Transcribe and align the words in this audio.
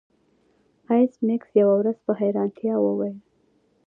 ایس 0.93 1.13
میکس 1.27 1.49
یوه 1.61 1.75
ورځ 1.79 1.97
په 2.05 2.11
حیرانتیا 2.19 2.75
وویل 2.81 3.17